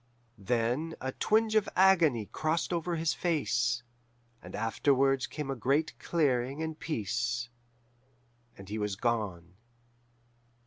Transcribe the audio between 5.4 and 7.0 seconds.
a great clearing and